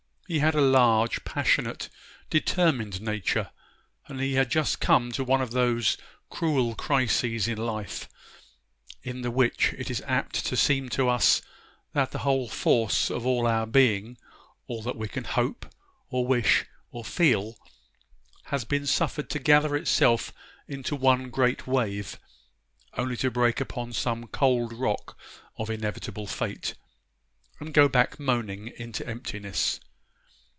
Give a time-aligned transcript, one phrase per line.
[0.27, 1.89] He had a large, passionate,
[2.29, 3.49] determined nature;
[4.07, 5.97] and he had just come to one of those
[6.29, 8.07] cruel crises in life,
[9.03, 11.41] in the which it is apt to seem to us
[11.91, 15.65] that the whole force of our being—all that we can hope,
[16.09, 20.31] or wish, or feel—has been suffered to gather itself
[20.65, 22.17] into one great wave,
[22.95, 25.19] only to break upon some cold rock
[25.57, 26.75] of inevitable fate,
[27.59, 29.81] and go back moaning into emptiness.